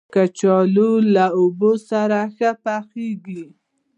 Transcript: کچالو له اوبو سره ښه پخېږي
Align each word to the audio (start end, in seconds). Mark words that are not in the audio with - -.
کچالو 0.13 0.91
له 1.15 1.25
اوبو 1.39 1.71
سره 1.89 2.19
ښه 2.35 2.49
پخېږي 2.63 3.45